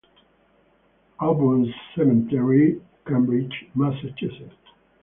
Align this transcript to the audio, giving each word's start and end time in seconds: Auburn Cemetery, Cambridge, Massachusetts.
Auburn 1.19 1.71
Cemetery, 1.93 2.81
Cambridge, 3.05 3.65
Massachusetts. 3.75 4.55